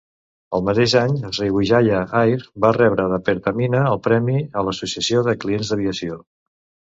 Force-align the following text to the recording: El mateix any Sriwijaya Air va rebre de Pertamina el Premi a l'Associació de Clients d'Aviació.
El 0.59 0.63
mateix 0.67 0.93
any 1.01 1.11
Sriwijaya 1.37 1.99
Air 2.19 2.47
va 2.65 2.71
rebre 2.77 3.05
de 3.11 3.19
Pertamina 3.27 3.83
el 3.91 4.01
Premi 4.09 4.39
a 4.41 4.65
l'Associació 4.69 5.23
de 5.29 5.37
Clients 5.45 5.71
d'Aviació. 5.75 6.19